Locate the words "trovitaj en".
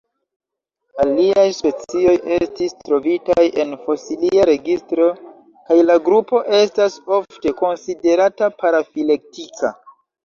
2.87-3.75